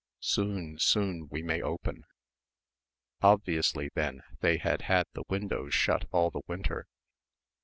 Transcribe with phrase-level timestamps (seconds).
[0.23, 2.05] Soon, soon we may open.
[3.21, 6.87] Obviously then they had had the windows shut all the winter.